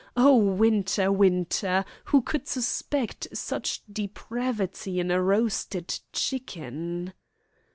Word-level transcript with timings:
Oh, 0.17 0.35
Winter, 0.35 1.11
Winter, 1.11 1.85
who 2.05 2.23
could 2.23 2.47
suspect 2.47 3.27
such 3.35 3.83
depravity 3.85 4.99
in 4.99 5.11
a 5.11 5.21
roasted 5.21 5.99
chicken!" 6.11 7.13